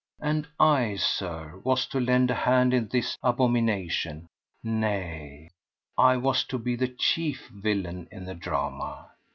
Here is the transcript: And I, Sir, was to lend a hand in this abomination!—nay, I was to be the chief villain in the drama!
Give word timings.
And 0.19 0.47
I, 0.59 0.95
Sir, 0.95 1.61
was 1.63 1.85
to 1.89 1.99
lend 1.99 2.31
a 2.31 2.33
hand 2.33 2.73
in 2.73 2.87
this 2.87 3.19
abomination!—nay, 3.21 5.51
I 5.95 6.17
was 6.17 6.43
to 6.45 6.57
be 6.57 6.75
the 6.75 6.87
chief 6.87 7.47
villain 7.49 8.07
in 8.09 8.25
the 8.25 8.33
drama! 8.33 9.09